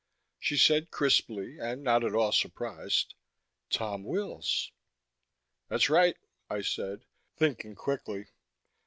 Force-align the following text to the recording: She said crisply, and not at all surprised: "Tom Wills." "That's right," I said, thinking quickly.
She 0.39 0.57
said 0.57 0.89
crisply, 0.89 1.59
and 1.59 1.83
not 1.83 2.03
at 2.03 2.15
all 2.15 2.31
surprised: 2.31 3.13
"Tom 3.69 4.03
Wills." 4.03 4.71
"That's 5.67 5.91
right," 5.91 6.17
I 6.49 6.61
said, 6.63 7.05
thinking 7.37 7.75
quickly. 7.75 8.29